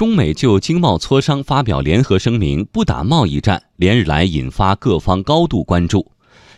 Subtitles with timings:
[0.00, 6.10] 中美就经贸磋商发表联合声明，不打贸易战，连日来引发各方高度关注。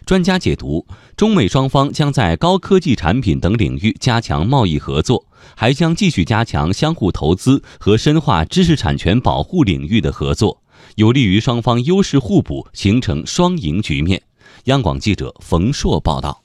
[0.07, 5.27] 专家解读，中美双方将在高科技产品等领域加强贸易合作，
[5.57, 10.63] 还将继续加强相互投资和深化知识产权保护领域的合作，
[10.95, 14.23] 有利于双方优势互补，形成双赢局面。
[14.67, 16.45] 央广记者冯硕报道。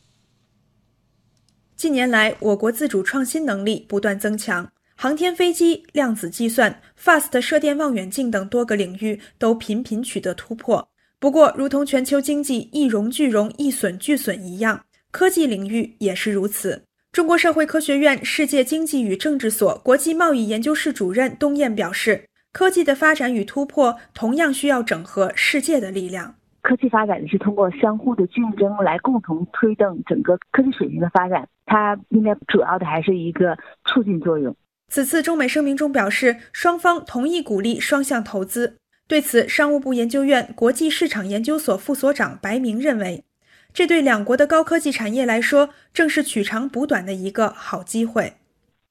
[1.75, 10.89] 近年来，我国自主创新能力不断增强，航天飞机、量子计算、FAST 射电望远镜等多个领域都频频取得突破。
[11.19, 16.81] 不过，如同全球经济一荣俱荣、一损俱损一样，科技领域也是如此。
[17.11, 26.33] 中国社会科学院世界经济与政治所国际贸易研究室主任东燕表示，科技的发展与突破同样需要整合世界的力量。
[26.63, 34.55] 科技发展是通过相互的竞争来共同推动整个科技水平的发展，它应该主要的还是一个促进作用。
[34.89, 38.77] 此次中美声明中表示，双方同意鼓励双向投资。
[39.07, 43.23] 对此，商务部研究院国际市场研究所副所长白明认为，
[43.73, 48.33] 这对两国的高科技产业来说，正是取长补短的一个好机会。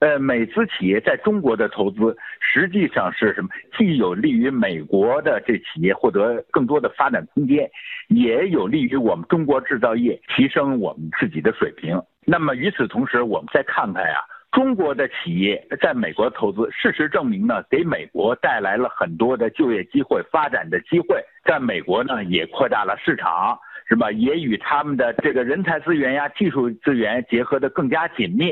[0.01, 3.49] 呃，美资企业在中国的投资，实际上是什么？
[3.79, 7.69] 既有利于美国的这企业获得更多的发展空间，
[8.09, 11.99] 也有利于我们中国制造业提升我们自己的水平。
[12.27, 14.19] 那么与此同时，我们再看看呀。
[14.57, 21.23] 中国的企业在美国投资，事实证明呢，给美国带来了很多的就业机会、发展的机会。
[21.45, 24.11] 在美国呢，也扩大了市场，是吧？
[24.13, 28.47] 也与他们的这个人才资源呀、技术资源结合的更加紧密。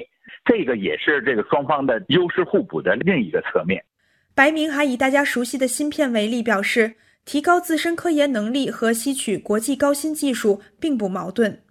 [0.45, 3.83] 这个也是这个双方的优势互补的另一个侧面。
[4.35, 11.63] 白明还以大家熟悉的芯片为例，表示提高自身科研能力和吸取国际高新技术并不矛盾。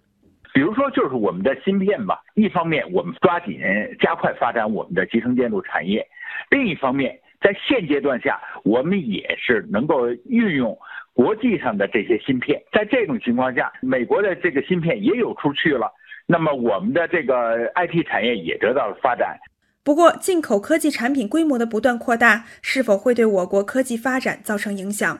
[0.54, 2.22] 比如说，就是我们的芯片吧。
[2.34, 3.58] 一方面，我们抓紧
[4.00, 6.00] 加快发展我们的集成电路产业；
[6.48, 10.78] 另一方面，在现阶段下，我们也是能够运用
[11.12, 12.62] 国际上的这些芯片。
[12.72, 15.92] 在这种情况下，美国的这个芯片也有出去了，
[16.24, 19.36] 那么我们的这个 IT 产业也得到了发展。
[19.82, 25.18] 不过，进口科技产品规模的不断扩大，是否会对我国科技发展造成影响？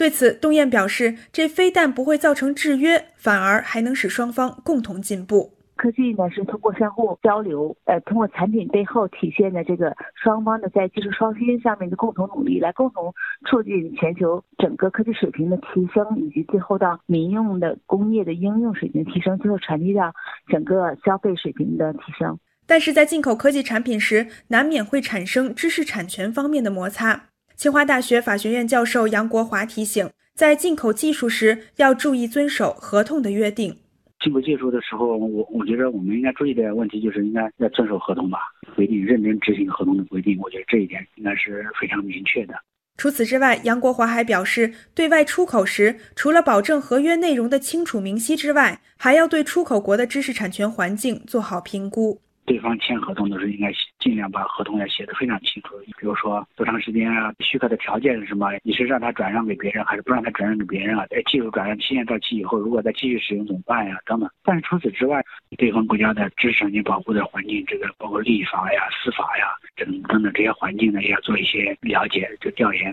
[0.00, 5.52] 对此，东燕表示，这非但不会造成制约，反而还能使双方共同进步。
[5.76, 13.12] 科技呢是通过相互交流，呃，通过产品背后体现的这个双方的在技术创新上面的共同努力，来共同
[13.46, 20.10] 促进全球整个科技水平的提升，以及最后到民用的工业的应用水平提升，最后传递到
[20.48, 22.38] 整个消费水平的提升。
[22.66, 27.26] 但是在进口科技产品时，难免会产生知识产权方面的摩擦。
[27.60, 33.76] 清华大学法学院教授杨国华提醒，在进口技术时要注意遵守合同的约定。
[34.24, 38.38] 进口技术的时候，我我觉得我们应该注意的问题就是应该要遵守合同吧，
[38.74, 40.38] 规定认真执行合同的规定。
[40.40, 42.54] 我觉得这一点应该是非常明确的。
[42.96, 52.22] 除此之外，杨国华还表示，对外出口时，除了保证合约内容的清楚明晰之外，还要对出口国的知识产权环境做好评估。
[52.50, 55.78] 对方签合同的时候，应该尽量把合同要写得非常清楚。
[55.96, 58.50] 比如说多长时间啊，许可的条件是什么？
[58.64, 61.06] 你是让他转让给别人，还是不让他转让给别人啊？
[61.08, 63.96] 在技术转让期限到期以后，如果再继续使用怎么办呀？
[64.04, 64.28] 等等。
[64.42, 65.22] 但是除此之外，
[65.56, 69.46] 对方国家的知识产权保护的环境，这个包括立法呀、司法呀，
[69.76, 72.92] 等等等这些环境呢，也要做一些了解，就调研。